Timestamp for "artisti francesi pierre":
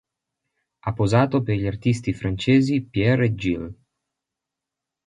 1.67-3.25